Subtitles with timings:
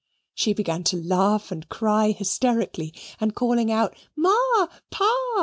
[0.33, 4.33] She began to laugh and cry hysterically, and calling out "Ma,
[4.89, 5.15] Pa!"